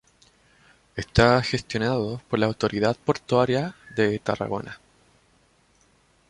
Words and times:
Está 0.95 1.39
gestionado 1.43 2.23
por 2.27 2.39
la 2.39 2.47
autoridad 2.47 2.97
portuaria 2.97 3.75
de 3.95 4.17
Tarragona. 4.17 4.79